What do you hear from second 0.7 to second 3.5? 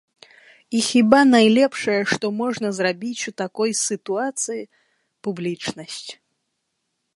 І хіба найлепшае, што можна зрабіць у